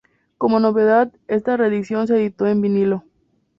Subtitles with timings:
[0.39, 3.05] Como novedad, esta reedición se editó en vinilo.